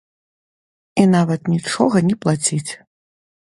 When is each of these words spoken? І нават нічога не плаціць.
І 1.03 1.03
нават 1.15 1.45
нічога 1.53 1.97
не 2.09 2.19
плаціць. 2.27 2.67